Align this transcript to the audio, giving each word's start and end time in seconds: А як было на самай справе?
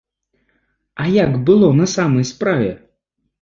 А 1.03 1.09
як 1.17 1.31
было 1.51 1.69
на 1.83 1.87
самай 1.95 2.27
справе? 2.31 2.73